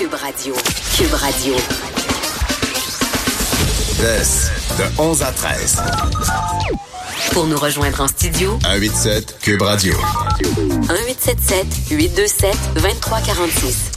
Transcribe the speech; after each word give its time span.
Cube 0.00 0.14
Radio. 0.14 0.54
Cube 0.96 1.12
Radio. 1.12 1.54
de 4.78 4.98
11 4.98 5.22
à 5.22 5.30
13. 5.30 5.82
Pour 7.32 7.46
nous 7.46 7.58
rejoindre 7.58 8.00
en 8.00 8.08
studio, 8.08 8.58
187 8.62 9.36
Cube 9.42 9.60
Radio. 9.60 9.92
1877 10.40 11.66
827 11.90 12.56
2346. 12.76 13.90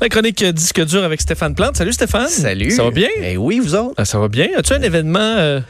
La 0.00 0.08
chronique 0.08 0.44
disque 0.44 0.84
dur 0.84 1.04
avec 1.04 1.20
Stéphane 1.20 1.54
Plante. 1.54 1.76
Salut 1.76 1.92
Stéphane. 1.92 2.26
Salut. 2.26 2.72
Ça 2.72 2.82
va 2.82 2.90
bien? 2.90 3.10
Eh 3.22 3.36
oui, 3.36 3.60
vous 3.60 3.76
autres. 3.76 3.94
Ah, 3.96 4.04
ça 4.04 4.18
va 4.18 4.26
bien. 4.26 4.48
As-tu 4.56 4.72
un 4.72 4.82
événement 4.82 5.20
euh, 5.20 5.60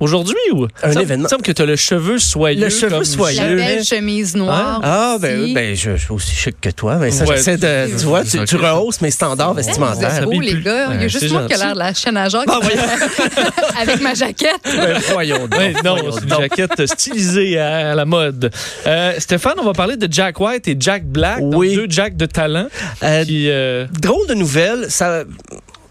aujourd'hui 0.00 0.34
ou? 0.52 0.66
Un 0.82 0.88
semble- 0.92 1.02
événement. 1.02 1.26
Il 1.28 1.30
semble 1.30 1.42
que 1.42 1.52
tu 1.52 1.62
as 1.62 1.66
le 1.66 1.76
cheveu 1.76 2.18
soyeux. 2.18 2.60
Le 2.64 2.68
cheveu 2.70 2.90
comme 2.90 3.04
soyeux. 3.04 3.56
La 3.56 3.66
belle 3.66 3.84
chemise 3.84 4.34
noire. 4.34 4.80
Ah, 4.82 5.16
ben, 5.20 5.40
aussi. 5.42 5.54
ben 5.54 5.74
je, 5.76 5.92
je 5.92 6.02
suis 6.02 6.12
aussi 6.12 6.34
chic 6.34 6.60
que 6.60 6.70
toi. 6.70 6.96
Mais 6.96 7.10
ça, 7.10 7.24
Ouais. 7.24 7.36
j'essaie 7.36 7.56
de. 7.56 7.86
Tu 7.98 8.04
vois, 8.06 8.24
tu, 8.24 8.56
rehausses 8.56 9.00
mes 9.00 9.10
standards 9.10 9.50
Vous 9.50 9.56
vestimentaires. 9.56 10.16
êtes 10.16 10.24
beaux, 10.24 10.32
s'habille 10.32 10.54
les 10.54 10.60
gars. 10.60 10.88
Il 10.94 11.02
y 11.02 11.04
a 11.04 11.08
juste 11.08 11.30
moi 11.30 11.46
qui 11.46 11.54
a 11.54 11.56
l'air 11.58 11.74
de 11.74 11.78
la 11.78 11.94
chaîne 11.94 12.16
à 12.16 12.28
Jacques. 12.28 12.48
Ah, 12.48 12.58
Avec 13.80 14.00
ma 14.00 14.14
jaquette. 14.14 14.60
Ben, 14.64 14.98
voyons 15.12 15.46
donc. 15.46 15.84
Non, 15.84 15.96
c'est 16.12 16.22
une 16.22 16.28
donc. 16.28 16.40
jaquette 16.40 16.86
stylisée 16.86 17.58
à, 17.58 17.92
à 17.92 17.94
la 17.94 18.04
mode. 18.04 18.50
Euh, 18.86 19.12
Stéphane, 19.18 19.54
on 19.58 19.64
va 19.64 19.72
parler 19.72 19.96
de 19.96 20.10
Jack 20.10 20.40
White 20.40 20.66
et 20.68 20.76
Jack 20.78 21.04
Black, 21.04 21.40
donc 21.40 21.54
Oui. 21.60 21.74
deux 21.74 21.86
Jack 21.88 22.16
de 22.16 22.26
talent. 22.26 22.66
Euh, 23.02 23.24
qui, 23.24 23.48
euh, 23.50 23.86
Drôle 24.00 24.26
de 24.28 24.34
nouvelle, 24.34 24.86
ça. 24.88 25.24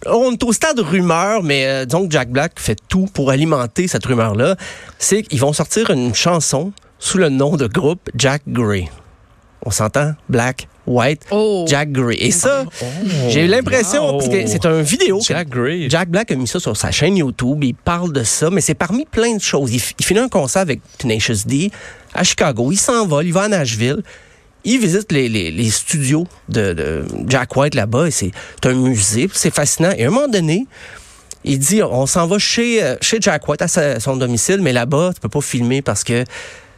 On 0.06 0.32
est 0.32 0.44
au 0.44 0.54
stade 0.54 0.80
rumeur, 0.80 1.44
mais 1.44 1.66
euh, 1.66 1.86
disons 1.86 2.08
que 2.08 2.12
Jack 2.14 2.30
Black 2.30 2.54
fait 2.60 2.78
tout 2.88 3.08
pour 3.14 3.30
alimenter 3.32 3.88
cette 3.88 4.06
rumeur-là. 4.06 4.56
C'est 4.98 5.24
qu'ils 5.24 5.40
vont 5.40 5.54
sortir 5.54 5.90
une 5.90 6.16
chanson 6.16 6.72
sous 7.00 7.18
le 7.18 7.30
nom 7.30 7.56
de 7.58 7.68
groupe 7.68 8.10
Jack 8.16 8.44
Gray. 8.48 8.90
On 9.66 9.72
s'entend? 9.72 10.14
Black, 10.30 10.70
White, 10.88 11.24
Oh. 11.32 11.66
Jack 11.68 11.92
Gray. 11.92 12.16
Et 12.18 12.32
ça, 12.32 12.64
j'ai 13.28 13.46
l'impression, 13.46 14.06
wow. 14.06 14.18
parce 14.18 14.30
que 14.30 14.48
c'est 14.48 14.66
un 14.66 14.82
vidéo. 14.82 15.20
que 15.20 15.26
Jack 15.26 15.50
Gray. 15.50 15.90
Jack 15.90 16.10
Black 16.10 16.32
a 16.32 16.36
mis 16.36 16.48
ça 16.48 16.62
sur 16.62 16.78
sa 16.78 16.92
chaîne 16.92 17.18
YouTube. 17.18 17.62
Il 17.64 17.76
parle 17.76 18.14
de 18.14 18.24
ça, 18.24 18.50
mais 18.50 18.62
c'est 18.62 18.74
parmi 18.74 19.06
plein 19.06 19.36
de 19.36 19.42
choses. 19.42 19.74
Il, 19.74 19.82
il 20.00 20.06
finit 20.06 20.22
un 20.22 20.30
concert 20.30 20.62
avec 20.62 20.80
Tenacious 20.98 21.46
D 21.46 21.72
à 22.14 22.24
Chicago. 22.24 22.72
Il 22.72 22.78
s'envole, 22.78 23.26
il 23.26 23.34
va 23.34 23.44
à 23.44 23.48
Nashville. 23.50 24.02
Il 24.66 24.80
visite 24.80 25.12
les, 25.12 25.30
les- 25.30 25.70
studios 25.70 26.28
de, 26.50 27.06
Jack 27.28 27.56
White 27.56 27.76
là-bas. 27.76 28.08
et 28.08 28.12
C'est 28.12 28.32
un 28.66 28.74
musée. 28.74 29.30
C'est 29.34 29.54
fascinant. 29.54 29.92
Et 29.98 30.04
à 30.04 30.08
un 30.08 30.12
moment 30.12 30.28
donné, 30.28 30.68
il 31.44 31.60
dit 31.60 31.82
on 31.82 32.06
s'en 32.06 32.28
va 32.28 32.38
chez, 32.40 32.84
euh, 32.84 32.96
chez 33.02 33.18
Jack 33.22 33.48
White 33.48 33.62
à 33.62 34.00
son 34.00 34.18
domicile, 34.18 34.60
mais 34.62 34.74
là-bas, 34.74 35.12
tu 35.16 35.22
peux 35.22 35.30
pas 35.30 35.42
filmer 35.42 35.82
parce 35.82 36.04
que 36.04 36.24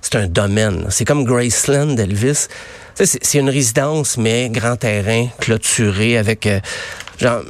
c'est 0.01 0.15
un 0.15 0.27
domaine. 0.27 0.85
C'est 0.89 1.05
comme 1.05 1.23
Graceland 1.23 1.93
d'Elvis. 1.95 2.47
C'est 2.95 3.39
une 3.39 3.49
résidence, 3.49 4.17
mais 4.17 4.49
grand 4.49 4.75
terrain, 4.75 5.27
clôturé 5.39 6.17
avec. 6.17 6.45
euh, 6.45 6.59
genre, 7.19 7.41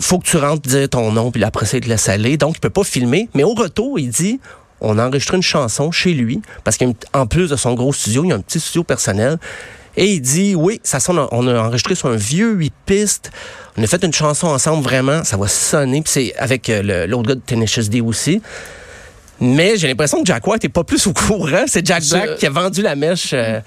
faut 0.00 0.18
que 0.18 0.26
tu 0.26 0.36
rentres 0.36 0.68
dire 0.68 0.88
ton 0.88 1.10
nom, 1.12 1.30
puis 1.32 1.42
après 1.42 1.66
ça, 1.66 1.78
il 1.78 1.80
te 1.82 1.88
laisse 1.88 2.08
aller. 2.08 2.36
Donc, 2.36 2.56
il 2.56 2.60
peut 2.60 2.70
pas 2.70 2.84
filmer. 2.84 3.28
Mais 3.34 3.42
au 3.42 3.54
retour, 3.54 3.98
il 3.98 4.10
dit 4.10 4.38
on 4.82 4.98
a 4.98 5.06
enregistré 5.06 5.36
une 5.38 5.42
chanson 5.42 5.90
chez 5.90 6.12
lui, 6.12 6.42
parce 6.64 6.76
qu'en 6.76 7.26
plus 7.26 7.48
de 7.48 7.56
son 7.56 7.72
gros 7.74 7.92
studio, 7.94 8.24
il 8.24 8.28
y 8.28 8.32
a 8.32 8.36
un 8.36 8.40
petit 8.40 8.60
studio 8.60 8.84
personnel. 8.84 9.38
Et 9.96 10.06
il 10.14 10.20
dit, 10.20 10.54
oui, 10.54 10.80
ça 10.82 11.00
sonne, 11.00 11.20
on 11.32 11.46
a 11.46 11.60
enregistré 11.60 11.94
sur 11.94 12.08
un 12.08 12.16
vieux 12.16 12.52
huit 12.52 12.72
pistes. 12.86 13.30
On 13.76 13.82
a 13.82 13.86
fait 13.86 14.02
une 14.04 14.12
chanson 14.12 14.46
ensemble, 14.46 14.82
vraiment, 14.82 15.22
ça 15.22 15.36
va 15.36 15.48
sonner. 15.48 16.00
Puis 16.02 16.12
c'est 16.12 16.34
avec 16.36 16.68
euh, 16.70 17.06
l'autre 17.06 17.28
gars 17.28 17.34
de 17.34 17.40
Tenacious 17.44 17.88
D 17.88 18.00
aussi. 18.00 18.40
Mais 19.40 19.76
j'ai 19.76 19.88
l'impression 19.88 20.20
que 20.20 20.26
Jack 20.26 20.46
White 20.46 20.64
est 20.64 20.68
pas 20.70 20.84
plus 20.84 21.06
au 21.06 21.12
courant. 21.12 21.64
C'est 21.66 21.84
Jack 21.86 22.04
Black 22.08 22.36
qui 22.38 22.46
a 22.46 22.50
vendu 22.50 22.80
la 22.80 22.94
mèche. 22.96 23.30
euh, 23.34 23.60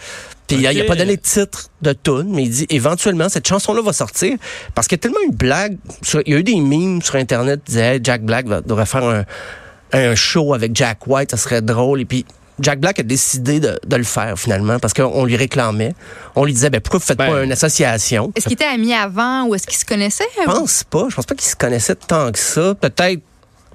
puis 0.47 0.58
il 0.58 0.67
a- 0.67 0.71
il 0.73 0.80
a 0.80 0.83
Ok. 0.83 0.88
pas 0.89 0.95
donné 0.95 1.16
de 1.17 1.21
titre 1.21 1.69
de 1.81 1.91
tune, 1.93 2.27
mais 2.30 2.43
il 2.43 2.49
dit 2.49 2.66
éventuellement 2.69 3.30
cette 3.30 3.47
chanson-là 3.47 3.81
va 3.81 3.93
sortir 3.93 4.38
parce 4.75 4.88
qu'il 4.88 4.95
y 4.97 4.99
a 4.99 5.02
tellement 5.02 5.19
une 5.27 5.36
blague. 5.36 5.77
sur- 6.03 6.21
il 6.25 6.33
y 6.33 6.36
a 6.36 6.39
eu 6.39 6.43
des 6.43 6.59
memes 6.59 7.02
sur 7.02 7.16
Internet 7.16 7.61
qui 7.66 7.71
disaient 7.73 7.95
Hey, 7.95 7.99
Jack 8.03 8.23
Black 8.23 8.47
va- 8.47 8.61
devrait 8.61 8.86
faire 8.86 9.03
un, 9.03 9.25
un 9.94 10.16
show 10.16 10.53
avec 10.53 10.75
Jack 10.75 11.08
White, 11.08 11.31
ça 11.31 11.38
serait 11.38 11.61
drôle. 11.61 12.02
Et 12.02 12.05
puis 12.05 12.25
Jack 12.59 12.80
Black 12.80 12.99
a 12.99 13.04
décidé 13.04 13.59
de, 13.59 13.77
de 13.86 13.95
le 13.98 14.04
faire 14.04 14.37
finalement 14.39 14.80
parce 14.80 14.93
qu'on 14.93 15.26
lui 15.26 15.36
réclamait. 15.36 15.93
On 16.36 16.45
lui 16.45 16.54
disait 16.54 16.70
ben, 16.70 16.80
pourquoi 16.82 16.99
vous 16.99 17.05
faites 17.05 17.17
Ben. 17.17 17.32
pas 17.32 17.43
une 17.43 17.52
association? 17.52 18.32
Est-ce 18.36 18.45
qu'ils 18.45 18.54
étaient 18.54 18.65
amis 18.65 18.93
avant 18.93 19.45
ou 19.48 19.55
est-ce 19.55 19.67
qu'ils 19.67 19.77
se 19.77 19.86
connaissaient? 19.86 20.23
je 20.39 20.45
pense 20.45 20.83
pas. 20.86 21.08
Je 21.09 21.15
pense 21.15 21.26
pas 21.26 21.36
qu'ils 21.36 21.49
se 21.49 21.55
connaissaient 21.55 21.95
tant 21.95 22.32
que 22.32 22.39
ça. 22.39 22.73
Peut-être 22.76 23.21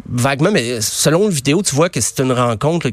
vaguement, 0.09 0.51
mais 0.51 0.81
selon 0.81 1.25
la 1.25 1.31
vidéo, 1.31 1.63
tu 1.63 1.75
vois 1.75 1.91
que 1.91 2.01
c'est 2.01 2.21
une 2.21 2.33
rencontre. 2.33 2.87
là, 2.87 2.93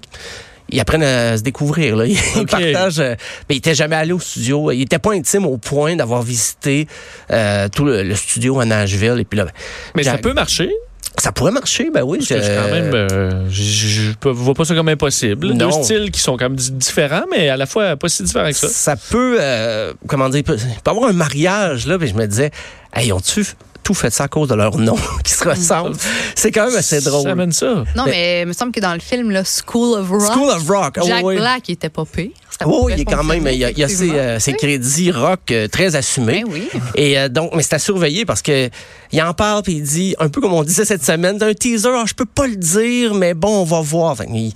ils 0.69 0.81
apprennent 0.81 1.03
à 1.03 1.37
se 1.37 1.43
découvrir. 1.43 1.95
Là. 1.95 2.05
Ils 2.07 2.17
Ok. 2.37 2.49
partagent. 2.49 2.99
euh, 2.99 3.15
mais 3.47 3.55
il 3.55 3.59
était 3.59 3.73
jamais 3.73 3.95
allé 3.95 4.11
au 4.11 4.19
studio. 4.19 4.69
Il 4.73 4.81
était 4.81 4.99
pas 4.99 5.13
intime 5.13 5.45
au 5.45 5.57
point 5.57 5.95
d'avoir 5.95 6.21
visité 6.23 6.89
euh, 7.31 7.69
tout 7.69 7.85
le, 7.85 8.03
le 8.03 8.15
studio 8.15 8.59
à 8.59 8.65
Nashville. 8.65 9.15
Et 9.17 9.23
puis 9.23 9.37
là, 9.37 9.45
ben, 9.45 9.51
Mais 9.95 10.03
ça 10.03 10.17
peut 10.17 10.33
marcher. 10.33 10.69
Ça 11.17 11.31
pourrait 11.31 11.51
marcher, 11.51 11.89
ben 11.91 12.03
oui. 12.03 12.17
Parce 12.19 12.29
que 12.29 12.41
je- 12.41 12.55
quand 12.55 12.71
même, 12.71 12.93
euh, 12.93 13.49
je- 13.49 13.63
je 13.63 13.87
je 13.87 14.11
peux- 14.13 14.29
vois 14.29 14.53
pas 14.53 14.65
ça 14.65 14.75
comme 14.75 14.89
impossible. 14.89 15.55
Deux 15.57 15.71
styles 15.71 16.11
qui 16.11 16.19
sont 16.19 16.37
quand 16.37 16.45
même 16.45 16.55
di- 16.55 16.71
différents, 16.71 17.23
mais 17.31 17.49
à 17.49 17.57
la 17.57 17.65
fois 17.65 17.95
pas 17.95 18.07
si 18.09 18.23
différents 18.23 18.47
que 18.49 18.53
ça. 18.55 18.67
ça 18.69 18.95
peut, 18.95 19.37
euh, 19.39 19.93
comment 20.07 20.29
dire, 20.29 20.43
peut, 20.43 20.55
peut 20.57 20.91
avoir 20.91 21.09
un 21.09 21.13
mariage, 21.13 21.87
là, 21.87 21.97
puis 21.97 22.07
je 22.07 22.13
me 22.13 22.25
disais, 22.27 22.51
hey, 22.95 23.11
ont-tu 23.11 23.45
tout 23.83 23.93
fait 23.93 24.09
ça 24.09 24.25
à 24.25 24.27
cause 24.27 24.49
de 24.49 24.55
leur 24.55 24.77
nom 24.77 24.97
qui 25.23 25.31
se 25.31 25.47
ressemblent? 25.47 25.95
C'est 26.35 26.51
quand 26.51 26.67
même 26.67 26.75
assez 26.75 26.99
Ça 26.99 27.09
drôle. 27.09 27.29
amène 27.29 27.51
ça. 27.53 27.83
Non, 27.95 28.03
mais 28.05 28.41
il 28.41 28.47
me 28.47 28.53
semble 28.53 28.71
que 28.73 28.81
dans 28.81 28.93
le 28.93 28.99
film, 28.99 29.31
là, 29.31 29.43
School 29.45 29.97
of 29.99 30.09
Rock, 30.09 30.33
School 30.33 30.49
of 30.49 30.67
Rock. 30.67 30.97
oh, 31.01 31.05
Jack 31.07 31.23
oui. 31.23 31.37
Black, 31.37 31.69
il 31.69 31.73
était 31.73 31.89
pas 31.89 32.03
pire. 32.05 32.31
Oh, 32.65 32.81
pouvait 32.81 32.93
il 32.95 33.01
est 33.01 33.05
quand 33.05 33.23
même, 33.23 33.47
il 33.51 33.57
y 33.57 33.63
a, 33.65 33.69
il 33.71 33.77
y 33.77 33.83
a 33.83 33.87
ses, 33.87 33.93
effectivement. 33.93 34.17
euh, 34.19 34.39
ses 34.39 34.53
crédits 34.53 35.11
rock 35.11 35.39
euh, 35.51 35.67
très 35.67 35.95
assumés. 35.95 36.43
Ben 36.45 36.51
oui. 36.53 36.67
Et 36.95 37.19
euh, 37.19 37.29
donc, 37.29 37.51
mais 37.55 37.61
c'est 37.63 37.75
à 37.75 37.79
surveiller 37.79 38.25
parce 38.25 38.41
que 38.41 38.69
il 39.11 39.21
en 39.21 39.33
parle 39.33 39.61
puis 39.63 39.73
il 39.73 39.83
dit 39.83 40.15
un 40.19 40.29
peu 40.29 40.41
comme 40.41 40.53
on 40.53 40.63
disait 40.63 40.85
cette 40.85 41.05
semaine, 41.05 41.37
d'un 41.37 41.53
teaser, 41.53 41.89
ah, 41.93 42.03
je 42.07 42.13
peux 42.13 42.25
pas 42.25 42.47
le 42.47 42.55
dire, 42.55 43.13
mais 43.13 43.33
bon, 43.33 43.61
on 43.61 43.63
va 43.63 43.81
voir. 43.81 44.15
Il, 44.33 44.51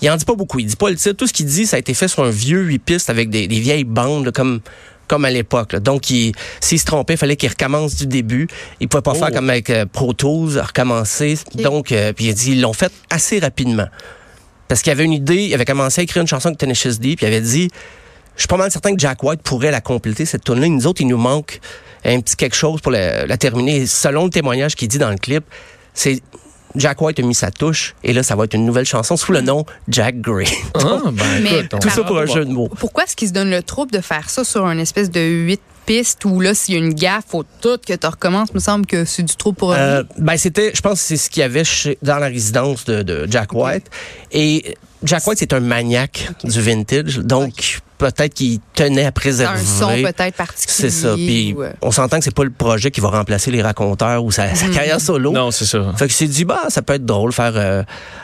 il 0.00 0.10
en 0.10 0.16
dit 0.16 0.24
pas 0.24 0.34
beaucoup. 0.34 0.58
Il 0.60 0.66
dit 0.66 0.76
pas 0.76 0.90
le 0.90 0.96
titre. 0.96 1.12
Tout 1.16 1.26
ce 1.26 1.32
qu'il 1.32 1.46
dit, 1.46 1.66
ça 1.66 1.76
a 1.76 1.78
été 1.80 1.92
fait 1.94 2.08
sur 2.08 2.22
un 2.24 2.30
vieux 2.30 2.62
huit 2.62 2.78
pistes 2.78 3.10
avec 3.10 3.30
des, 3.30 3.48
des 3.48 3.60
vieilles 3.60 3.84
bandes 3.84 4.26
là, 4.26 4.32
comme 4.32 4.60
comme 5.08 5.24
à 5.24 5.30
l'époque. 5.30 5.74
Donc, 5.74 6.08
il- 6.10 6.32
s'il 6.60 6.78
se 6.78 6.84
trompait, 6.84 7.14
il 7.14 7.16
fallait 7.16 7.34
qu'il 7.34 7.48
recommence 7.48 7.96
du 7.96 8.06
début. 8.06 8.46
Il 8.78 8.86
pouvait 8.86 9.02
pas 9.02 9.10
Oh. 9.16 9.18
faire 9.18 9.32
comme 9.32 9.50
avec 9.50 9.68
euh, 9.68 9.84
Pro 9.84 10.12
Tools, 10.12 10.56
recommencer. 10.56 11.36
Donc, 11.56 11.90
euh, 11.90 12.12
puis 12.12 12.26
il 12.26 12.34
dit, 12.34 12.52
ils 12.52 12.60
l'ont 12.60 12.72
fait 12.72 12.92
assez 13.10 13.40
rapidement. 13.40 13.86
Parce 14.70 14.82
qu'il 14.82 14.92
avait 14.92 15.04
une 15.04 15.12
idée, 15.12 15.46
il 15.46 15.54
avait 15.54 15.64
commencé 15.64 16.00
à 16.00 16.04
écrire 16.04 16.22
une 16.22 16.28
chanson 16.28 16.46
avec 16.46 16.58
Tenacious 16.58 16.98
D, 17.00 17.16
puis 17.16 17.26
il 17.26 17.26
avait 17.26 17.40
dit, 17.40 17.68
je 18.36 18.42
suis 18.42 18.46
pas 18.46 18.56
mal 18.56 18.70
certain 18.70 18.94
que 18.94 19.00
Jack 19.00 19.20
White 19.20 19.42
pourrait 19.42 19.72
la 19.72 19.80
compléter, 19.80 20.24
cette 20.24 20.44
tune 20.44 20.60
là 20.60 20.68
Nous 20.68 20.86
autres, 20.86 21.00
il 21.00 21.08
nous 21.08 21.16
manque 21.16 21.58
un 22.04 22.20
petit 22.20 22.36
quelque 22.36 22.54
chose 22.54 22.80
pour 22.80 22.92
la, 22.92 23.36
terminer. 23.36 23.84
Selon 23.86 24.26
le 24.26 24.30
témoignage 24.30 24.76
qu'il 24.76 24.86
dit 24.86 24.98
dans 24.98 25.10
le 25.10 25.16
clip, 25.16 25.42
c'est 25.92 26.22
Jack 26.76 27.02
White 27.02 27.18
a 27.18 27.22
mis 27.22 27.34
sa 27.34 27.50
touche 27.50 27.96
et 28.04 28.12
là, 28.12 28.22
ça 28.22 28.36
va 28.36 28.44
être 28.44 28.54
une 28.54 28.64
nouvelle 28.64 28.84
chanson 28.84 29.16
sous 29.16 29.32
le 29.32 29.40
nom 29.40 29.66
Jack 29.88 30.20
Gray. 30.20 30.46
Tout 30.78 31.90
ça 31.90 32.04
pour 32.04 32.18
un 32.18 32.26
jeu 32.26 32.44
de 32.44 32.52
mots. 32.52 32.68
Pourquoi 32.78 33.02
est-ce 33.02 33.16
qu'il 33.16 33.26
se 33.26 33.32
donne 33.32 33.50
le 33.50 33.64
trouble 33.64 33.90
de 33.90 34.00
faire 34.00 34.30
ça 34.30 34.44
sur 34.44 34.66
un 34.66 34.78
espèce 34.78 35.10
de 35.10 35.20
8 35.20 35.60
piste 35.86 36.24
où 36.24 36.40
là, 36.40 36.54
s'il 36.54 36.74
y 36.74 36.78
a 36.78 36.80
une 36.80 36.94
gaffe, 36.94 37.24
faut 37.28 37.44
tout 37.60 37.78
que 37.86 37.92
tu 37.92 38.06
recommences? 38.06 38.52
Me 38.54 38.60
semble 38.60 38.86
que 38.86 39.04
c'est 39.04 39.22
du 39.22 39.36
trop 39.36 39.52
pour 39.52 39.72
euh, 39.72 40.02
ben 40.18 40.36
c'était, 40.36 40.72
je 40.74 40.80
pense 40.80 41.00
que 41.00 41.06
c'est 41.06 41.16
ce 41.16 41.30
qu'il 41.30 41.40
y 41.40 41.44
avait 41.44 41.62
dans 42.02 42.18
la 42.18 42.26
résidence 42.26 42.84
de, 42.84 43.26
Jack 43.28 43.52
White. 43.52 43.86
Et 44.32 44.76
Jack 45.02 45.26
White, 45.26 45.38
c'est 45.38 45.52
un 45.52 45.60
maniaque 45.60 46.30
du 46.44 46.60
vintage. 46.60 47.18
Donc, 47.18 47.80
peut-être 47.98 48.34
qu'il 48.34 48.60
tenait 48.74 49.04
à 49.04 49.12
préserver. 49.12 49.60
Un 49.60 49.64
son 49.64 49.88
peut-être 49.88 50.36
particulier. 50.36 50.74
C'est 50.74 50.90
ça. 50.90 51.14
Puis, 51.14 51.54
euh, 51.58 51.72
on 51.82 51.90
s'entend 51.90 52.18
que 52.18 52.24
c'est 52.24 52.34
pas 52.34 52.44
le 52.44 52.50
projet 52.50 52.90
qui 52.90 53.00
va 53.00 53.08
remplacer 53.08 53.50
les 53.50 53.62
raconteurs 53.62 54.24
ou 54.24 54.30
sa, 54.30 54.46
mhm. 54.46 54.74
carrière 54.74 55.00
solo. 55.00 55.32
Non, 55.32 55.50
c'est 55.50 55.66
ça. 55.66 55.92
Fait 55.96 56.08
que 56.08 56.12
c'est 56.12 56.26
dit, 56.26 56.44
bah, 56.44 56.64
ça 56.68 56.82
peut 56.82 56.94
être 56.94 57.06
drôle 57.06 57.32
faire 57.32 57.52
euh, 57.56 57.82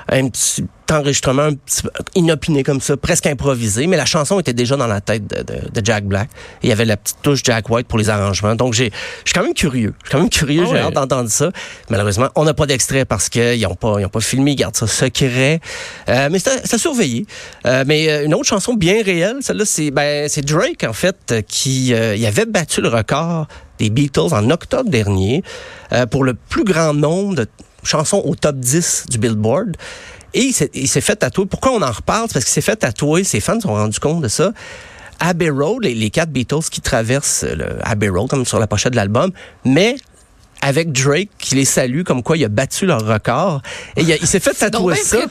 un 0.08 0.28
petit 0.28 0.64
enregistrement 0.92 1.42
un 1.42 1.54
petit 1.54 1.82
peu 1.82 1.90
inopiné 2.14 2.62
comme 2.62 2.80
ça, 2.80 2.96
presque 2.96 3.26
improvisé. 3.26 3.86
Mais 3.86 3.96
la 3.96 4.04
chanson 4.04 4.38
était 4.40 4.52
déjà 4.52 4.76
dans 4.76 4.86
la 4.86 5.00
tête 5.00 5.26
de, 5.26 5.42
de- 5.42 5.68
de 5.68 5.84
Jack 5.84 6.04
Black. 6.04 6.28
Et 6.62 6.66
il 6.66 6.68
y 6.68 6.72
avait 6.72 6.84
la 6.84 6.96
petite 6.96 7.18
touche 7.22 7.40
Jack 7.44 7.68
White 7.70 7.86
pour 7.88 7.98
les 7.98 8.08
arrangements. 8.08 8.54
Donc, 8.54 8.74
j'ai, 8.74 8.90
je 9.24 9.30
suis 9.30 9.34
quand 9.34 9.42
même 9.44 9.54
curieux. 9.54 9.94
Je 10.02 10.08
suis 10.08 10.12
quand 10.12 10.20
même 10.20 10.30
curieux. 10.30 10.64
Ah 10.66 10.70
j'ai 10.70 10.78
hâte 10.78 10.94
d'entendre 10.94 11.30
ça. 11.30 11.50
Malheureusement, 11.90 12.28
on 12.34 12.44
n'a 12.44 12.54
pas 12.54 12.66
d'extrait 12.66 13.04
parce 13.04 13.28
qu'ils 13.28 13.60
n'ont 13.62 13.74
pas, 13.74 13.96
ils 14.00 14.04
ont 14.06 14.10
pas 14.10 14.20
filmé. 14.20 14.52
Ils 14.52 14.56
gardent 14.56 14.76
ça 14.76 14.86
secret. 14.86 15.60
Euh, 16.08 16.28
mais 16.30 16.38
c'est 16.38 16.74
à, 16.74 16.78
surveiller. 16.78 17.26
Euh, 17.66 17.84
mais 17.86 18.08
euh, 18.10 18.24
une 18.24 18.34
autre 18.34 18.46
chanson 18.46 18.74
bien 18.74 19.02
réelle, 19.02 19.36
celle-là, 19.40 19.64
c'est, 19.64 19.90
ben, 19.90 20.28
c'est 20.28 20.44
Drake, 20.44 20.84
en 20.84 20.92
fait, 20.92 21.34
qui 21.46 21.92
euh, 21.94 22.14
il 22.16 22.24
avait 22.26 22.46
battu 22.46 22.80
le 22.80 22.88
record 22.88 23.46
des 23.78 23.90
Beatles 23.90 24.32
en 24.32 24.48
octobre 24.50 24.88
dernier 24.88 25.42
euh, 25.92 26.06
pour 26.06 26.24
le 26.24 26.34
plus 26.34 26.64
grand 26.64 26.94
nombre 26.94 27.34
de 27.34 27.46
chansons 27.82 28.22
au 28.24 28.34
top 28.34 28.56
10 28.56 29.04
du 29.10 29.18
Billboard. 29.18 29.76
Et 30.34 30.52
il 30.74 30.88
s'est, 30.88 31.00
fait 31.00 31.16
tatouer. 31.16 31.46
Pourquoi 31.46 31.72
on 31.72 31.82
en 31.82 31.90
reparle? 31.90 32.28
Parce 32.32 32.44
qu'il 32.44 32.52
s'est 32.52 32.60
fait 32.60 32.76
tatouer. 32.76 33.24
Ses 33.24 33.40
fans 33.40 33.56
se 33.56 33.62
sont 33.62 33.74
rendus 33.74 34.00
compte 34.00 34.22
de 34.22 34.28
ça. 34.28 34.52
Abbey 35.18 35.48
Road, 35.48 35.84
les, 35.84 36.10
quatre 36.10 36.30
Beatles 36.30 36.68
qui 36.70 36.80
traversent 36.80 37.46
Abbey 37.82 38.08
Road, 38.08 38.28
comme 38.28 38.44
sur 38.44 38.58
la 38.58 38.66
pochette 38.66 38.92
de 38.92 38.96
l'album, 38.96 39.30
mais 39.64 39.96
avec 40.62 40.90
Drake 40.90 41.28
qui 41.38 41.54
les 41.54 41.64
salue 41.64 42.02
comme 42.02 42.22
quoi 42.22 42.36
il 42.36 42.44
a 42.44 42.48
battu 42.48 42.86
leur 42.86 43.06
record. 43.06 43.62
Et 43.96 44.02
il, 44.02 44.26
s'est 44.26 44.40
fait 44.40 44.52
tatouer 44.58 44.96
ça. 44.96 45.18
Ouais. 45.18 45.26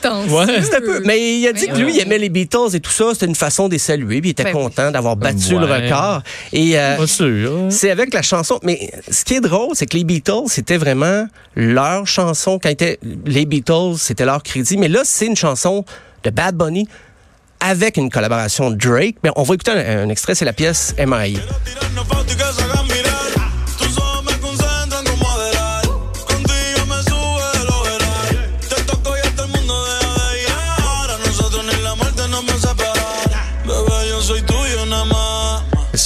C'est 0.62 0.76
un 0.76 0.80
peu- 0.80 1.02
mais 1.04 1.38
il 1.38 1.46
a 1.48 1.52
dit 1.52 1.66
que 1.66 1.76
lui, 1.76 1.94
il 1.94 2.00
aimait 2.00 2.18
les 2.18 2.28
Beatles 2.30 2.74
et 2.74 2.80
tout 2.80 2.90
ça. 2.90 3.06
C'était 3.12 3.26
une 3.26 3.34
façon 3.34 3.66
de 3.68 3.72
les 3.72 3.78
saluer. 3.78 4.20
Puis 4.20 4.30
il 4.30 4.32
était 4.32 4.44
Ben 4.44 4.54
oui. 4.56 4.62
content 4.62 4.90
d'avoir 4.90 5.16
battu 5.16 5.54
Ouais. 5.54 5.60
le 5.66 5.66
record. 5.66 6.22
Et 6.52 6.78
euh, 6.78 6.96
hein. 7.00 7.68
c'est 7.70 7.90
avec 7.90 8.14
la 8.14 8.22
chanson. 8.22 8.58
Mais 8.62 8.90
ce 9.10 9.24
qui 9.24 9.34
est 9.34 9.40
drôle, 9.40 9.70
c'est 9.74 9.86
que 9.86 9.96
les 9.96 10.04
Beatles, 10.04 10.46
c'était 10.48 10.78
vraiment 10.78 11.26
leur 11.54 12.06
chanson. 12.06 12.58
Quand 12.62 12.68
étaient 12.70 12.98
les 13.26 13.44
Beatles, 13.46 13.96
c'était 13.98 14.24
leur 14.24 14.42
crédit. 14.42 14.76
Mais 14.78 14.88
là, 14.88 15.00
c'est 15.04 15.26
une 15.26 15.36
chanson 15.36 15.84
de 16.24 16.30
Bad 16.30 16.54
Bunny 16.56 16.88
avec 17.60 17.96
une 17.96 18.10
collaboration 18.10 18.70
de 18.70 18.76
Drake. 18.76 19.16
Mais 19.24 19.30
on 19.36 19.42
va 19.42 19.54
écouter 19.54 19.72
un, 19.72 20.04
un 20.04 20.08
extrait, 20.08 20.34
c'est 20.34 20.44
la 20.44 20.52
pièce 20.52 20.94
M.I. 20.98 21.38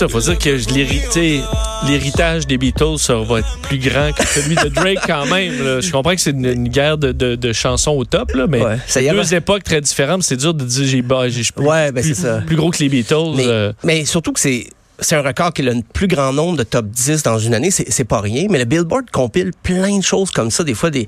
ça, 0.01 0.09
faut 0.09 0.21
dire 0.21 0.39
que 0.39 0.73
l'hérité, 0.75 1.41
l'héritage 1.87 2.47
des 2.47 2.57
Beatles 2.57 2.97
ça 2.99 3.17
va 3.17 3.41
être 3.41 3.59
plus 3.63 3.79
grand 3.79 4.13
que 4.13 4.27
celui 4.27 4.55
de 4.57 4.69
Drake 4.69 4.99
quand 5.07 5.27
même. 5.27 5.63
là. 5.63 5.81
Je 5.81 5.91
comprends 5.93 6.15
que 6.15 6.21
c'est 6.21 6.31
une, 6.31 6.47
une 6.47 6.69
guerre 6.69 6.97
de, 6.97 7.13
de- 7.13 7.35
de 7.37 7.53
chansons 7.53 7.93
au 7.93 8.05
top, 8.07 8.33
là, 8.33 8.47
mais 8.49 8.63
Ouais, 8.63 8.79
ça 8.87 9.01
y 9.03 9.05
c'est 9.05 9.11
est, 9.11 9.13
deux 9.13 9.17
ben- 9.31 9.37
époques 9.37 9.63
très 9.65 9.81
différentes. 9.83 10.23
C'est 10.23 10.37
dur 10.39 10.55
de 10.55 10.65
dire 10.65 10.87
j'ai 10.87 11.03
bah, 11.03 11.25
Ouais, 11.59 11.93
ben 11.93 12.03
plus- 12.03 12.15
ça. 12.15 12.39
plus 12.47 12.57
gros 12.57 12.71
que 12.71 12.79
les 12.79 12.89
Beatles. 12.89 13.15
Mais, 13.37 13.47
euh, 13.47 13.73
mais 13.85 14.05
surtout 14.07 14.33
que 14.33 14.41
c'est 14.41 14.69
c'est 15.01 15.17
un 15.17 15.23
record 15.23 15.53
qui 15.53 15.63
a 15.63 15.73
le 15.73 15.83
plus 15.93 16.07
grand 16.09 16.33
nombre 16.33 16.59
de 16.59 16.63
top 16.63 16.87
10 16.87 17.23
dans 17.23 17.39
une 17.39 17.55
année, 17.55 17.71
c'est 17.71 18.05
pas 18.05 18.21
rien. 18.21 18.47
Mais 18.51 18.59
le 18.59 18.65
Billboard 18.65 19.11
compile 19.11 19.51
plein 19.63 19.99
de 19.99 20.03
choses 20.05 20.31
comme 20.31 20.51
ça, 20.51 20.63
des 20.65 20.75
fois 20.75 20.91
des, 20.91 21.07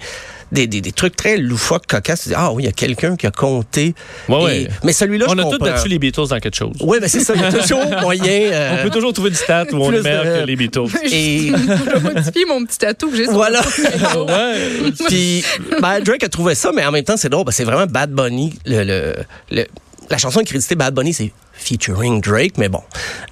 des, 0.51 0.67
des, 0.67 0.81
des 0.81 0.93
trucs 0.93 1.15
très 1.17 1.37
loufoques, 1.37 1.87
cocasses. 1.87 2.23
Tu 2.23 2.29
dis, 2.31 2.35
ah 2.37 2.53
oui, 2.53 2.63
il 2.63 2.67
y 2.67 2.69
a 2.69 2.73
quelqu'un 2.73 3.17
qui 3.17 3.27
a 3.27 3.31
compté. 3.31 3.95
Ouais, 4.29 4.43
ouais. 4.45 4.63
Et- 4.63 4.69
mais 4.85 4.93
celui-là, 4.93 5.27
on 5.29 5.35
je 5.35 5.39
a 5.41 5.43
tous 5.45 5.51
comprends. 5.53 5.67
battu 5.67 5.89
les 5.89 5.99
Beatles 5.99 6.27
dans 6.29 6.39
quelque 6.41 6.57
chose. 6.57 6.75
Oui, 6.81 6.99
ben 7.01 7.09
c'est 7.09 7.21
ça. 7.21 7.35
Il 7.35 7.41
y 7.41 7.45
a 7.45 7.53
toujours 7.61 7.85
moyen. 8.01 8.25
euh, 8.53 8.77
On 8.79 8.83
peut 8.85 8.91
toujours 8.91 9.13
trouver 9.13 9.31
une 9.31 9.35
stat 9.37 9.67
où 9.73 9.77
on 9.77 9.89
plus 9.89 9.99
est 9.99 10.03
meilleur 10.03 10.25
de- 10.25 10.41
que 10.41 10.47
les 10.47 10.57
Beatles. 10.57 10.87
Et 11.13 11.49
Je 11.51 11.99
vais 11.99 12.01
modifier 12.15 12.45
mon 12.47 12.65
petit 12.65 12.79
tatou 12.79 13.11
que 13.11 13.17
j'ai 13.17 13.25
sur 13.25 13.33
voilà. 13.35 13.61
ouais. 13.61 14.93
Puis 15.09 15.45
ben, 15.81 16.01
Drake 16.01 16.25
a 16.25 16.29
trouvé 16.29 16.55
ça, 16.55 16.71
mais 16.75 16.85
en 16.85 16.93
même 16.93 17.05
temps, 17.05 17.17
c'est 17.17 17.29
drôle. 17.29 17.45
c'est 17.51 17.65
vraiment 17.65 17.87
Bad 17.87 18.11
Bunny. 18.13 18.55
Le, 18.67 18.85
le, 18.85 19.15
le- 19.51 19.67
la 20.11 20.19
chanson 20.19 20.41
est 20.41 20.45
créditée 20.45 20.75
Bad 20.75 20.95
Bunny, 20.95 21.15
c'est 21.15 21.33
featuring 21.53 22.21
Drake, 22.21 22.59
mais 22.59 22.69
bon. 22.69 22.83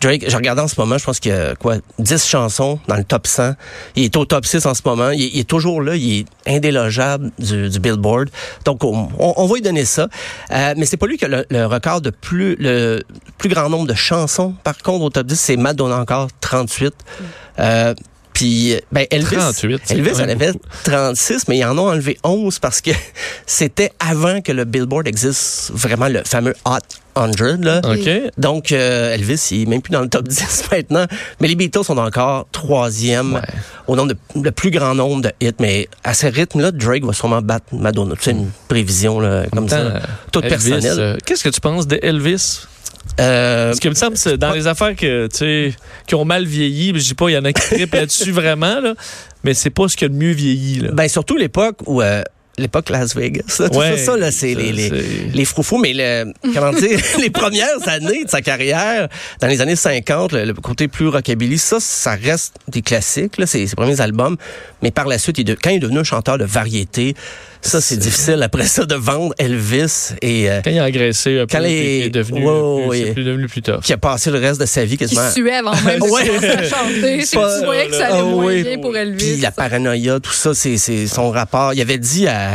Drake, 0.00 0.24
je 0.28 0.36
regarde 0.36 0.58
en 0.58 0.68
ce 0.68 0.78
moment, 0.78 0.98
je 0.98 1.04
pense 1.04 1.20
qu'il 1.20 1.32
y 1.32 1.34
a 1.34 1.54
quoi, 1.54 1.76
10 1.98 2.24
chansons 2.24 2.78
dans 2.88 2.96
le 2.96 3.04
top 3.04 3.26
100. 3.26 3.54
Il 3.96 4.04
est 4.04 4.16
au 4.16 4.24
top 4.24 4.46
6 4.46 4.66
en 4.66 4.74
ce 4.74 4.82
moment. 4.84 5.10
Il 5.10 5.38
est, 5.38 5.48
toujours 5.48 5.82
là, 5.82 5.96
il 5.96 6.20
est 6.20 6.26
indélogeable 6.46 7.30
du, 7.38 7.80
Billboard. 7.80 8.30
Donc, 8.64 8.84
on, 8.84 9.46
va 9.46 9.54
lui 9.54 9.62
donner 9.62 9.84
ça. 9.84 10.08
Euh, 10.52 10.74
mais 10.76 10.86
c'est 10.86 10.96
pas 10.96 11.06
lui 11.06 11.16
qui 11.16 11.24
a 11.24 11.28
le, 11.28 11.66
record 11.66 12.00
de 12.00 12.10
plus, 12.10 12.56
le 12.58 13.02
plus 13.38 13.48
grand 13.48 13.68
nombre 13.68 13.86
de 13.86 13.94
chansons. 13.94 14.54
Par 14.64 14.78
contre, 14.78 15.04
au 15.04 15.10
top 15.10 15.26
10, 15.26 15.38
c'est 15.38 15.56
Madonna 15.56 15.98
encore, 15.98 16.28
38. 16.40 16.94
Euh, 17.58 17.94
puis, 18.32 18.74
ben, 18.92 19.06
Elvis, 19.10 19.36
38, 19.36 19.80
c'est 19.84 19.94
Elvis 19.94 20.14
en 20.14 20.28
avait 20.28 20.52
beaucoup. 20.52 20.64
36, 20.84 21.48
mais 21.48 21.58
ils 21.58 21.64
en 21.64 21.76
ont 21.78 21.88
enlevé 21.88 22.18
11 22.24 22.58
parce 22.58 22.80
que 22.80 22.90
c'était 23.46 23.90
avant 23.98 24.40
que 24.40 24.52
le 24.52 24.64
Billboard 24.64 25.06
existe 25.08 25.70
vraiment 25.74 26.08
le 26.08 26.22
fameux 26.24 26.54
Hot 26.64 26.78
100. 27.16 27.62
Là. 27.62 27.80
OK. 27.84 28.08
Donc, 28.38 28.72
euh, 28.72 29.12
Elvis, 29.14 29.48
il 29.50 29.62
est 29.62 29.66
même 29.66 29.82
plus 29.82 29.90
dans 29.92 30.00
le 30.00 30.08
top 30.08 30.26
10 30.28 30.64
maintenant. 30.72 31.06
Mais 31.40 31.48
les 31.48 31.54
Beatles 31.56 31.84
sont 31.84 31.98
encore 31.98 32.46
troisième 32.52 33.34
Ouais. 33.34 33.40
au 33.88 33.96
nombre 33.96 34.12
de 34.14 34.16
le 34.42 34.50
plus 34.52 34.70
grand 34.70 34.94
nombre 34.94 35.22
de 35.22 35.32
hits. 35.40 35.52
Mais 35.60 35.88
à 36.04 36.14
ce 36.14 36.26
rythme-là, 36.26 36.70
Drake 36.70 37.04
va 37.04 37.12
sûrement 37.12 37.42
battre 37.42 37.66
Madonna. 37.72 38.14
C'est 38.20 38.30
une 38.30 38.50
prévision 38.68 39.20
là, 39.20 39.44
comme 39.52 39.66
Attends, 39.66 39.76
ça, 39.90 40.00
toute 40.32 40.44
Elvis, 40.44 40.70
personnelle. 40.70 40.98
euh, 41.00 41.16
Qu'est-ce 41.26 41.44
que 41.44 41.48
tu 41.50 41.60
penses 41.60 41.86
de 41.86 41.98
Elvis? 42.00 42.60
Euh, 43.18 43.66
Parce 43.68 43.80
que 43.80 43.88
me 43.88 43.94
semble 43.94 44.16
c'est 44.16 44.36
dans 44.36 44.52
les 44.52 44.66
affaires 44.66 44.94
que, 44.96 45.26
tu 45.26 45.36
sais, 45.38 45.74
qui 46.06 46.14
ont 46.14 46.24
mal 46.24 46.44
vieilli, 46.46 46.92
je 46.94 47.04
dis 47.04 47.14
pas, 47.14 47.28
il 47.28 47.34
y 47.34 47.38
en 47.38 47.44
a 47.44 47.52
qui 47.52 47.60
trippent 47.74 47.94
là-dessus 47.94 48.30
vraiment, 48.32 48.80
là, 48.80 48.94
mais 49.44 49.54
c'est 49.54 49.70
pas 49.70 49.88
ce 49.88 49.96
qui 49.96 50.04
a 50.04 50.08
le 50.08 50.14
mieux 50.14 50.32
vieilli. 50.32 50.80
Là. 50.80 50.90
ben, 50.92 51.08
surtout 51.08 51.36
l'époque 51.36 51.78
où... 51.86 52.02
euh, 52.02 52.22
l'époque 52.58 52.90
Las 52.90 53.16
Vegas. 53.16 53.56
là, 53.58 53.70
tout 53.70 53.78
Ouais, 53.78 53.96
ça, 53.96 54.04
ça, 54.12 54.16
là, 54.18 54.30
c'est 54.30 54.54
les, 54.54 54.70
les, 54.72 54.90
les 55.32 55.44
froufous, 55.46 55.78
mais 55.78 55.92
le, 55.94 56.30
comment 56.52 56.72
dire, 56.74 56.98
les 57.18 57.30
premières 57.30 57.88
années 57.88 58.24
de 58.24 58.28
sa 58.28 58.42
carrière, 58.42 59.08
dans 59.40 59.46
les 59.46 59.62
années 59.62 59.76
50, 59.76 60.32
le, 60.32 60.44
le 60.44 60.52
côté 60.52 60.86
plus 60.86 61.08
rockabilly, 61.08 61.56
ça, 61.56 61.78
ça 61.80 62.16
reste 62.22 62.56
des 62.68 62.82
classiques, 62.82 63.38
là, 63.38 63.46
ses, 63.46 63.66
ses 63.66 63.76
premiers 63.76 64.02
albums. 64.02 64.36
Mais 64.82 64.90
par 64.90 65.06
la 65.08 65.16
suite, 65.18 65.38
il 65.38 65.42
est 65.42 65.44
de- 65.44 65.58
quand 65.62 65.70
il 65.70 65.76
est 65.76 65.80
devenu 65.80 66.00
un 66.00 66.04
chanteur 66.04 66.36
de 66.36 66.44
variété, 66.44 67.14
ça, 67.62 67.80
c'est 67.80 67.96
difficile 67.98 68.42
après 68.42 68.64
ça 68.66 68.84
de 68.86 68.94
vendre 68.94 69.34
Elvis 69.38 70.14
et 70.22 70.50
euh, 70.50 70.60
Quand 70.64 70.70
il 70.70 70.78
a 70.78 70.84
agressé 70.84 71.40
un 71.40 71.46
peu, 71.46 71.56
Quand 71.56 71.58
les- 71.62 71.98
il 71.98 72.06
est 72.06 72.10
devenu, 72.10 72.46
Ouais, 72.46 72.88
plus, 72.88 73.06
c'est 73.08 73.12
plus 73.14 73.24
devenu 73.24 73.46
plus 73.48 73.62
tough. 73.62 73.80
qui 73.82 73.92
a 73.92 73.98
passé 73.98 74.30
le 74.30 74.38
reste 74.38 74.60
de 74.60 74.66
sa 74.66 74.84
vie 74.84 74.92
qui 74.92 75.04
quasiment. 75.04 75.30
suait 75.30 75.56
avant 75.56 75.74
même 75.82 75.98
de 76.00 76.04
Ouais. 76.04 76.24
chanter. 76.68 77.24
C'est 77.24 77.36
Pas- 77.36 77.54
que 77.54 77.60
tu 77.60 77.64
voyais 77.66 77.86
que 77.88 77.94
ça 77.94 78.06
allait 78.06 78.18
Ah 78.20 78.22
moins 78.22 78.46
oui. 78.46 78.62
bien 78.62 78.78
pour 78.78 78.96
Elvis. 78.96 79.16
Puis 79.32 79.36
la 79.42 79.50
paranoïa, 79.50 80.20
tout 80.20 80.32
ça, 80.32 80.54
c'est 80.54 80.78
c'est 80.78 81.06
son 81.06 81.30
rapport. 81.30 81.74
Il 81.74 81.80
avait 81.82 81.98
dit 81.98 82.26
à, 82.26 82.52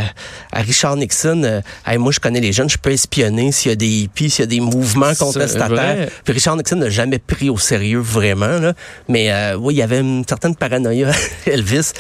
à 0.52 0.62
Richard 0.62 0.96
Nixon, 0.98 1.44
euh, 1.44 1.62
Hey, 1.86 1.98
moi 2.00 2.12
je 2.12 2.20
connais 2.20 2.40
les 2.42 2.52
jeunes, 2.52 2.70
je 2.70 2.78
peux 2.78 2.92
espionner 2.92 3.52
s'il 3.52 3.70
y 3.70 3.74
a 3.74 3.76
des 3.76 3.88
hippies, 3.88 4.30
s'il 4.30 4.42
y 4.42 4.44
a 4.44 4.48
des 4.48 4.60
mouvements 4.60 5.14
contestataires. 5.14 6.08
Puis 6.24 6.34
Richard 6.34 6.58
Nixon 6.58 6.78
n'a 6.78 6.90
jamais 6.90 7.20
pris 7.20 7.50
au 7.50 7.58
sérieux 7.58 8.00
vraiment. 8.00 8.60
Là. 8.60 8.74
Mais 9.08 9.32
euh, 9.32 9.56
oui, 9.56 9.76
il 9.76 9.78
y 9.78 9.82
avait 9.84 10.00
une 10.00 10.24
certaine 10.28 10.56
paranoïa, 10.56 11.12
Elvis. 11.46 11.92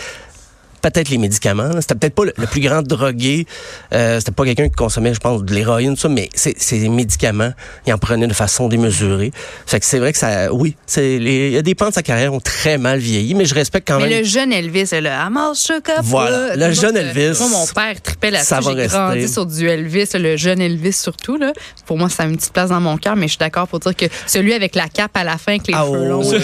Peut-être 0.91 1.09
les 1.09 1.17
médicaments. 1.17 1.71
C'était 1.81 1.95
peut-être 1.95 2.13
pas 2.15 2.25
le, 2.25 2.33
le 2.37 2.45
plus 2.47 2.61
grand 2.61 2.81
drogué. 2.83 3.47
Euh, 3.93 4.19
C'était 4.19 4.31
pas 4.31 4.43
quelqu'un 4.45 4.69
qui 4.69 4.75
consommait, 4.75 5.13
je 5.15 5.19
pense, 5.19 5.43
de 5.43 5.53
l'héroïne, 5.53 5.95
ça, 5.95 6.09
mais 6.09 6.29
des 6.71 6.89
médicaments. 6.89 7.51
Il 7.87 7.93
en 7.93 7.97
prenait 7.97 8.27
de 8.27 8.33
façon 8.33 8.67
démesurée. 8.67 9.31
Fait 9.65 9.79
que 9.79 9.85
c'est 9.85 9.97
vrai 9.99 10.11
que 10.11 10.17
ça, 10.19 10.53
oui, 10.53 10.75
c'est 10.85 11.15
il 11.15 11.51
y 11.53 11.57
a 11.57 11.61
des 11.63 11.73
pans 11.75 11.89
de 11.89 11.93
sa 11.93 12.03
carrière 12.03 12.33
ont 12.33 12.39
très 12.39 12.77
mal 12.77 12.99
vieilli, 12.99 13.33
mais 13.33 13.45
je 13.45 13.55
respecte 13.55 13.87
quand 13.87 13.97
Mais 13.99 14.09
même. 14.09 14.19
le 14.19 14.25
jeune 14.25 14.53
Elvis, 14.53 14.89
le 14.91 15.09
Amos 15.09 15.55
Chocolat. 15.55 16.01
Voilà, 16.03 16.55
le 16.55 16.71
jeune 16.73 16.95
Elvis, 16.97 17.37
Moi, 17.39 17.49
mon 17.49 17.65
père 17.67 17.99
tripait 18.01 18.29
là-dessus. 18.31 18.47
ça 18.49 18.59
va 18.59 18.71
J'ai 18.71 18.77
rester. 18.77 18.97
grandi 18.97 19.27
sur 19.27 19.45
du 19.47 19.67
Elvis, 19.67 20.07
le 20.13 20.37
jeune 20.37 20.61
Elvis 20.61 20.93
surtout. 20.93 21.37
Là. 21.37 21.51
Pour 21.87 21.97
moi, 21.97 22.09
ça 22.09 22.23
a 22.23 22.25
une 22.27 22.37
petite 22.37 22.53
place 22.53 22.69
dans 22.69 22.79
mon 22.81 22.97
cœur, 22.97 23.15
mais 23.15 23.23
je 23.27 23.31
suis 23.31 23.39
d'accord 23.39 23.67
pour 23.67 23.79
dire 23.79 23.95
que 23.95 24.05
celui 24.27 24.53
avec 24.53 24.75
la 24.75 24.87
cape 24.87 25.15
à 25.17 25.23
la 25.23 25.37
fin, 25.39 25.53
avec 25.53 25.67
les 25.67 25.73
Ah, 25.73 25.85
cheveux 25.85 26.13
oh, 26.13 26.23
oui. 26.23 26.37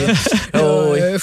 Oh, 0.55 0.89
oui. 0.93 0.99
euh, 1.01 1.17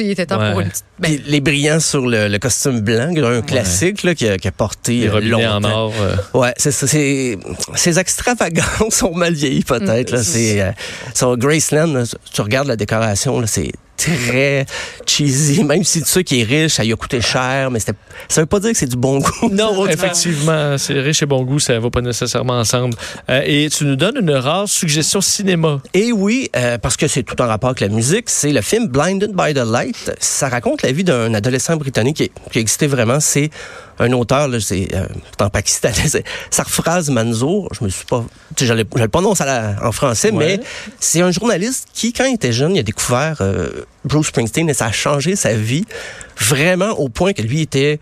il 0.00 0.10
était 0.10 0.26
temps 0.26 0.40
Ouais. 0.40 0.50
pour 0.50 0.60
une 0.60 0.68
petite... 0.70 0.84
ben, 0.98 1.18
les 1.26 1.40
brillants 1.40 1.78
sur 1.80 2.06
le, 2.06 2.26
le 2.28 2.38
costume 2.38 2.63
blanc, 2.72 3.12
un 3.16 3.42
classique 3.42 4.02
là, 4.02 4.14
qui, 4.14 4.28
a, 4.28 4.36
qui 4.38 4.48
a 4.48 4.52
porté 4.52 4.92
Les 5.00 5.08
euh, 5.08 5.12
robinets 5.12 5.46
en 5.46 5.54
longtemps. 5.60 5.84
or. 5.86 5.92
euh, 6.00 6.16
Ouais, 6.38 6.54
c'est 6.56 6.70
ça. 6.72 6.86
c'est- 6.86 7.38
Ces 7.74 7.98
extravagances 7.98 8.64
sont 8.90 9.14
mal 9.14 9.34
vieillies 9.34 9.64
peut-être. 9.64 10.10
là. 10.10 10.22
C'est 10.22 10.60
euh, 10.60 10.70
sur 11.14 11.36
Graceland, 11.36 11.92
là, 11.92 12.04
tu 12.32 12.40
regardes 12.40 12.68
la 12.68 12.76
décoration, 12.76 13.40
là, 13.40 13.46
c'est 13.46 13.70
très 13.96 14.66
cheesy. 15.06 15.62
Même 15.64 15.84
si 15.84 16.02
tu 16.02 16.08
sais 16.08 16.24
qui 16.24 16.40
est 16.40 16.44
riche, 16.44 16.72
ça 16.74 16.84
lui 16.84 16.92
a 16.92 16.96
coûté 16.96 17.20
cher, 17.20 17.70
mais 17.70 17.78
c'était- 17.80 17.98
ça 18.28 18.40
veut 18.40 18.46
pas 18.46 18.60
dire 18.60 18.72
que 18.72 18.76
c'est 18.78 18.86
du 18.88 18.96
bon 18.96 19.18
goût. 19.18 19.48
Non, 19.50 19.86
effectivement, 19.86 20.76
c'est 20.78 20.94
riche 21.00 21.22
et 21.22 21.26
bon 21.26 21.42
goût, 21.42 21.58
ça 21.60 21.78
va 21.78 21.90
pas 21.90 22.00
nécessairement 22.00 22.58
ensemble. 22.58 22.94
Euh, 23.30 23.42
et 23.44 23.68
tu 23.70 23.84
nous 23.84 23.96
donnes 23.96 24.16
une 24.20 24.32
rare 24.32 24.68
suggestion 24.68 25.20
cinéma. 25.20 25.80
Et 25.94 26.12
oui, 26.12 26.50
euh, 26.56 26.78
parce 26.78 26.96
que 26.96 27.06
c'est 27.08 27.22
tout 27.22 27.40
en 27.40 27.46
rapport 27.46 27.70
avec 27.70 27.80
la 27.80 27.88
musique, 27.88 28.28
c'est 28.30 28.52
le 28.52 28.60
film 28.62 28.88
Blinded 28.88 29.32
by 29.32 29.54
the 29.54 29.64
Light. 29.64 30.12
Ça 30.18 30.48
raconte 30.48 30.82
la 30.82 30.92
vie 30.92 31.04
d'un 31.04 31.32
adolescent 31.34 31.76
britannique 31.76 32.16
qui, 32.16 32.30
qui 32.52 32.58
existait 32.58 32.86
vraiment. 32.86 33.20
C'est 33.20 33.50
un 33.98 34.12
auteur, 34.12 34.48
là, 34.48 34.58
c'est 34.60 34.88
euh, 34.94 35.06
en 35.40 35.50
pakistanais, 35.50 35.94
c'est 36.08 36.24
Sarfraz 36.50 37.04
Manzour. 37.10 37.68
Je 37.78 37.84
me 37.84 37.88
suis 37.90 38.04
pas, 38.04 38.24
tu 38.56 38.66
sais, 38.66 38.68
je 38.68 38.74
le, 38.74 39.08
prononce 39.08 39.40
à 39.40 39.46
la- 39.46 39.76
en 39.86 39.92
français, 39.92 40.30
Ouais. 40.30 40.58
mais 40.58 40.60
c'est 41.00 41.20
un 41.20 41.30
journaliste 41.30 41.88
qui, 41.92 42.12
quand 42.12 42.24
il 42.24 42.34
était 42.34 42.52
jeune, 42.52 42.74
il 42.76 42.80
a 42.80 42.82
découvert 42.82 43.38
euh, 43.40 43.68
Bruce 44.04 44.28
Springsteen 44.28 44.68
et 44.68 44.74
ça 44.74 44.86
a 44.86 44.92
changé 44.92 45.36
sa 45.36 45.54
vie 45.54 45.84
vraiment 46.38 46.90
au 46.98 47.08
point 47.08 47.32
que 47.32 47.42
lui 47.42 47.60
était 47.60 48.00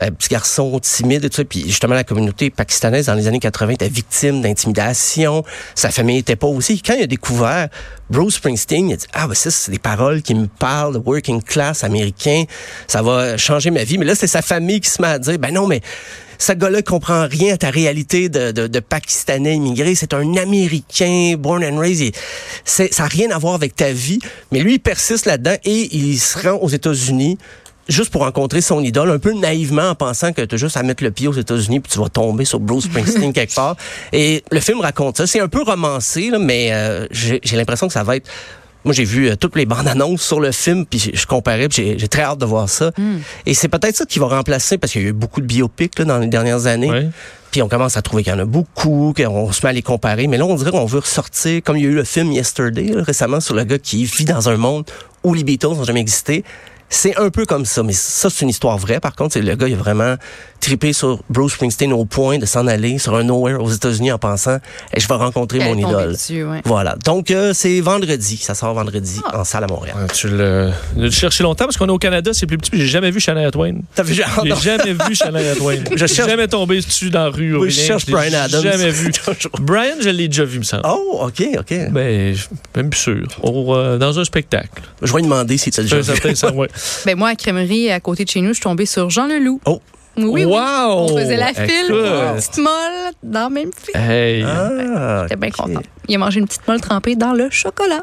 un 0.00 0.10
petit 0.10 0.28
garçon 0.28 0.78
timide 0.80 1.24
et 1.24 1.30
tout 1.30 1.36
ça. 1.36 1.44
Puis 1.44 1.64
justement, 1.66 1.94
la 1.94 2.04
communauté 2.04 2.50
pakistanaise 2.50 3.06
dans 3.06 3.14
les 3.14 3.26
années 3.26 3.38
80 3.38 3.74
était 3.74 3.88
victime 3.88 4.42
d'intimidation. 4.42 5.44
Sa 5.74 5.90
famille 5.90 6.18
était 6.18 6.36
pas 6.36 6.46
aussi. 6.46 6.82
Quand 6.82 6.94
il 6.94 7.02
a 7.02 7.06
découvert 7.06 7.68
Bruce 8.10 8.36
Springsteen, 8.36 8.90
il 8.90 8.94
a 8.94 8.96
dit, 8.96 9.06
ah, 9.12 9.26
ben 9.26 9.34
ça, 9.34 9.50
c'est 9.50 9.70
des 9.70 9.78
paroles 9.78 10.22
qui 10.22 10.34
me 10.34 10.46
parlent, 10.46 10.96
working 11.04 11.42
class 11.42 11.84
américain. 11.84 12.44
Ça 12.86 13.02
va 13.02 13.36
changer 13.36 13.70
ma 13.70 13.84
vie. 13.84 13.98
Mais 13.98 14.04
là, 14.04 14.14
c'est 14.14 14.26
sa 14.26 14.42
famille 14.42 14.80
qui 14.80 14.90
se 14.90 15.00
met 15.02 15.08
à 15.08 15.18
dire, 15.18 15.38
ben 15.38 15.52
non, 15.52 15.66
mais 15.66 15.80
ce 16.38 16.52
gars-là 16.52 16.82
comprend 16.82 17.26
rien 17.26 17.54
à 17.54 17.56
ta 17.56 17.70
réalité 17.70 18.28
de, 18.28 18.52
de, 18.52 18.66
de 18.66 18.80
Pakistanais 18.80 19.54
immigré. 19.56 19.94
C'est 19.94 20.14
un 20.14 20.36
Américain, 20.36 21.34
born 21.38 21.64
and 21.64 21.78
raised. 21.78 22.14
Ça 22.64 22.84
n'a 22.98 23.06
rien 23.06 23.30
à 23.30 23.38
voir 23.38 23.54
avec 23.54 23.74
ta 23.74 23.92
vie. 23.92 24.18
Mais 24.52 24.60
lui, 24.60 24.74
il 24.74 24.78
persiste 24.78 25.26
là-dedans 25.26 25.56
et 25.64 25.96
il 25.96 26.18
se 26.18 26.38
rend 26.46 26.58
aux 26.58 26.68
États-Unis 26.68 27.38
juste 27.88 28.10
pour 28.10 28.22
rencontrer 28.22 28.60
son 28.60 28.80
idole, 28.82 29.10
un 29.10 29.18
peu 29.18 29.32
naïvement 29.32 29.90
en 29.90 29.94
pensant 29.94 30.32
que 30.32 30.42
tu 30.42 30.54
as 30.54 30.58
juste 30.58 30.76
à 30.76 30.82
mettre 30.82 31.04
le 31.04 31.10
pied 31.10 31.28
aux 31.28 31.32
États-Unis 31.32 31.80
puis 31.80 31.92
tu 31.92 31.98
vas 31.98 32.08
tomber 32.08 32.44
sur 32.44 32.58
Bruce 32.60 32.84
Springsteen 32.84 33.32
quelque 33.34 33.54
part. 33.54 33.76
Et 34.12 34.42
le 34.50 34.60
film 34.60 34.80
raconte 34.80 35.16
ça. 35.18 35.26
C'est 35.26 35.40
un 35.40 35.48
peu 35.48 35.62
romancé, 35.62 36.30
là, 36.30 36.38
mais 36.38 36.70
euh, 36.72 37.06
j'ai 37.10 37.40
l'impression 37.56 37.86
que 37.86 37.92
ça 37.92 38.02
va 38.02 38.16
être 38.16 38.28
Moi, 38.84 38.92
j'ai 38.94 39.02
vu 39.04 39.28
euh, 39.28 39.34
toutes 39.34 39.56
les 39.56 39.66
bandes 39.66 39.88
annonces 39.88 40.22
sur 40.22 40.38
le 40.38 40.52
film, 40.52 40.86
puis 40.86 41.00
je- 41.00 41.10
je 41.18 41.26
comparais, 41.26 41.68
puis 41.68 41.96
j'ai- 41.98 42.06
très 42.08 42.22
hâte 42.22 42.38
de 42.38 42.44
voir 42.46 42.68
ça. 42.68 42.92
Et 43.44 43.52
c'est 43.52 43.66
peut-être 43.66 43.96
ça 43.96 44.04
qui 44.06 44.20
va 44.20 44.26
remplacer, 44.28 44.78
parce 44.78 44.92
qu'il 44.92 45.02
y 45.02 45.06
a 45.06 45.08
eu 45.08 45.12
beaucoup 45.12 45.40
de 45.40 45.46
biopics 45.46 45.98
là, 45.98 46.04
dans 46.04 46.18
les 46.18 46.28
dernières 46.28 46.66
années. 46.66 46.88
Puis 47.50 47.62
on 47.62 47.68
commence 47.68 47.96
à 47.96 48.02
trouver 48.02 48.22
qu'il 48.22 48.32
y 48.32 48.36
en 48.36 48.38
a 48.38 48.44
beaucoup, 48.44 49.12
qu'on 49.16 49.50
se 49.50 49.64
met 49.64 49.70
à 49.70 49.72
les 49.72 49.82
comparer. 49.82 50.28
Mais 50.28 50.36
là, 50.36 50.44
on 50.44 50.54
dirait 50.54 50.70
qu'on 50.70 50.84
veut 50.86 51.00
ressortir, 51.00 51.62
comme 51.64 51.76
il 51.78 51.82
y 51.82 51.86
a 51.86 51.88
eu 51.88 51.94
le 51.94 52.04
film 52.04 52.30
Yesterday 52.30 52.92
là, 52.92 53.02
récemment 53.02 53.40
sur 53.40 53.54
le 53.56 53.64
gars 53.64 53.78
qui 53.78 54.04
vit 54.04 54.24
dans 54.24 54.48
un 54.48 54.56
monde 54.56 54.84
où 55.24 55.34
les 55.34 55.42
Beatles 55.42 55.66
n'ont 55.68 55.82
jamais 55.84 56.00
existé. 56.00 56.44
C'est 56.88 57.16
un 57.16 57.30
peu 57.30 57.44
comme 57.46 57.64
ça, 57.66 57.82
mais 57.82 57.92
ça, 57.92 58.30
c'est 58.30 58.42
une 58.42 58.48
histoire 58.50 58.78
vraie. 58.78 59.00
Par 59.00 59.14
contre, 59.16 59.32
c'est 59.34 59.42
le 59.42 59.54
gars, 59.56 59.66
il 59.66 59.74
a 59.74 59.76
vraiment 59.76 60.14
trippé 60.60 60.92
sur 60.92 61.20
Bruce 61.28 61.52
Springsteen 61.52 61.92
au 61.92 62.04
point 62.06 62.38
de 62.38 62.46
s'en 62.46 62.66
aller 62.66 62.98
sur 62.98 63.14
un 63.14 63.24
nowhere 63.24 63.60
aux 63.62 63.70
États-Unis 63.70 64.10
en 64.12 64.18
pensant, 64.18 64.58
je 64.96 65.06
vais 65.06 65.14
rencontrer 65.14 65.58
Elle 65.60 65.74
mon 65.74 65.76
idole. 65.88 66.12
dessus, 66.12 66.44
ouais. 66.44 66.62
Voilà. 66.64 66.96
Donc, 67.04 67.30
euh, 67.30 67.52
c'est 67.54 67.80
vendredi. 67.80 68.36
Ça 68.38 68.54
sort 68.54 68.72
vendredi 68.74 69.20
Ah. 69.26 69.40
en 69.40 69.44
salle 69.44 69.64
à 69.64 69.66
Montréal. 69.66 69.96
Tu 70.14 70.28
le, 70.28 70.70
le 70.96 71.10
cherché 71.10 71.42
longtemps 71.42 71.64
parce 71.66 71.76
qu'on 71.76 71.86
est 71.88 71.90
au 71.92 71.98
Canada, 71.98 72.30
c'est 72.32 72.46
plus 72.46 72.56
petit. 72.56 72.70
puis 72.70 72.80
J'ai 72.80 72.86
jamais 72.86 73.10
vu 73.10 73.20
Shania 73.20 73.50
Twain. 73.50 73.74
T'as 73.94 74.02
vu, 74.02 74.14
J'ai 74.14 74.24
jamais 74.62 74.92
vu 74.92 75.14
Shania 75.14 75.54
Twain. 75.56 75.78
Je 75.94 76.06
cherche- 76.06 76.28
jamais 76.28 76.48
tombé 76.48 76.76
dessus 76.80 77.10
dans 77.10 77.24
la 77.24 77.30
rue. 77.30 77.54
ou 77.56 77.62
Oui, 77.62 77.70
je 77.70 77.80
cherche 77.80 78.06
l'ai 78.06 78.12
Bryan 78.12 78.34
Adams. 78.34 78.62
Jamais 78.62 78.90
vu. 78.90 79.10
Brian, 79.60 79.96
je 80.00 80.08
l'ai 80.08 80.28
déjà 80.28 80.44
vu, 80.44 80.58
me 80.60 80.64
semble. 80.64 80.82
Oh, 80.86 81.20
OK, 81.26 81.42
OK. 81.58 81.74
Ben, 81.90 82.34
je- 82.34 82.46
même 82.76 82.90
plus 82.90 83.00
sûr. 83.00 83.26
Au, 83.42 83.74
euh, 83.74 83.98
dans 83.98 84.18
un 84.18 84.24
spectacle. 84.24 84.82
Je 85.02 85.12
vais 85.12 85.18
lui 85.18 85.24
demander 85.24 85.58
si 85.58 85.70
tu 85.70 85.80
as 85.80 85.82
déjà 85.82 85.98
vu. 86.00 86.04
certain 86.04 86.52
ouais. 86.54 86.68
Ben 87.04 87.16
moi, 87.16 87.30
à 87.30 87.34
Crèmerie, 87.34 87.90
à 87.90 88.00
côté 88.00 88.24
de 88.24 88.30
chez 88.30 88.40
nous, 88.40 88.48
je 88.48 88.54
suis 88.54 88.62
tombée 88.62 88.86
sur 88.86 89.10
Jean 89.10 89.26
Leloup. 89.26 89.60
Oh. 89.64 89.80
Oui, 90.18 90.24
oui. 90.28 90.44
Wow! 90.46 90.58
On 90.58 91.08
faisait 91.18 91.36
la 91.36 91.48
file, 91.52 91.90
une 91.90 92.36
petite 92.36 92.56
molle 92.56 93.12
dans 93.22 93.40
la 93.40 93.50
même 93.50 93.70
file. 93.76 94.00
Hey, 94.00 94.42
Ah, 94.44 95.22
J'étais 95.24 95.36
bien 95.36 95.50
ok. 95.50 95.56
contente. 95.56 95.84
Il 96.08 96.14
a 96.14 96.18
mangé 96.18 96.40
une 96.40 96.46
petite 96.46 96.66
molle 96.66 96.80
trempée 96.80 97.16
dans 97.16 97.34
le 97.34 97.50
chocolat. 97.50 98.02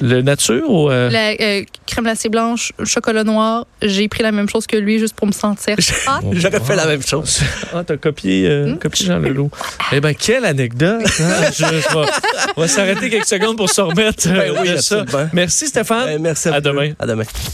le 0.00 0.22
nature 0.22 0.68
ou. 0.68 0.90
euh, 0.90 1.08
La 1.10 1.30
euh, 1.40 1.62
crème 1.86 2.04
glacée 2.04 2.28
blanche, 2.28 2.72
chocolat 2.84 3.22
noir. 3.22 3.66
J'ai 3.80 4.08
pris 4.08 4.24
la 4.24 4.32
même 4.32 4.48
chose 4.48 4.66
que 4.66 4.76
lui 4.76 4.98
juste 4.98 5.14
pour 5.14 5.28
me 5.28 5.32
sentir 5.32 5.76
hot. 6.08 6.30
J'aurais 6.32 6.58
fait 6.60 6.74
la 6.74 6.86
même 6.86 7.02
chose. 7.02 7.40
Ah, 7.72 7.84
t'as 7.86 7.96
copié, 7.96 8.48
euh, 8.48 8.74
copié 8.74 9.06
Jean 9.06 9.18
Leloup. 9.20 9.50
Eh 9.92 10.00
ben, 10.00 10.14
quelle 10.16 10.44
anecdote! 10.44 11.02
hein? 11.20 11.50
Je- 11.52 11.64
je 11.64 11.64
vais- 11.66 12.06
on 12.56 12.60
va 12.62 12.66
s'arrêter 12.68 13.08
quelques 13.08 13.26
secondes 13.26 13.56
pour 13.56 13.70
se 13.70 13.80
remettre 13.80 14.26
euh, 14.28 14.32
Ben 14.52 14.52
oui, 14.62 14.70
de 14.72 14.76
ça. 14.78 15.04
Merci, 15.32 15.68
Stéphane. 15.68 16.08
Eh, 16.14 16.18
merci 16.18 16.48
À 16.48 16.54
vous. 16.54 16.60
demain. 16.60 16.92
À 16.98 17.06
demain. 17.06 17.24